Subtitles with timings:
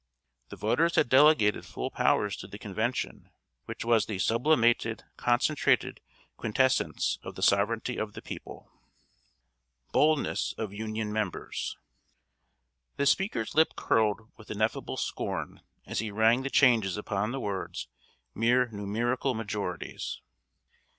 [0.49, 3.29] The voters had delegated full powers to the Convention,
[3.65, 6.01] which was the "sublimated, concentrated
[6.37, 11.77] quintessence of the sovereignty of the people." [Sidenote: BOLDNESS OF UNION MEMBERS.]
[12.97, 17.87] The speaker's lip curled with ineffable scorn as he rang the changes upon the words
[18.33, 20.19] "mere numerical majorities."